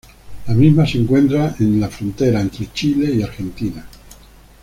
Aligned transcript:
La 0.47 0.55
misma 0.55 0.87
se 0.87 0.97
encuentra 0.97 1.55
en 1.59 1.79
la 1.79 1.87
frontera 1.87 2.41
entre 2.41 2.73
Chile 2.73 3.13
y 3.13 3.21
Argentina. 3.21 3.85